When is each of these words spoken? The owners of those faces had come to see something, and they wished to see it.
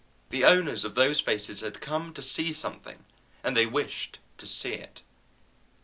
The 0.31 0.43
owners 0.45 0.83
of 0.83 0.95
those 0.95 1.19
faces 1.19 1.61
had 1.61 1.79
come 1.79 2.11
to 2.13 2.23
see 2.23 2.53
something, 2.53 3.05
and 3.43 3.55
they 3.55 3.67
wished 3.67 4.17
to 4.39 4.47
see 4.47 4.73
it. 4.73 5.03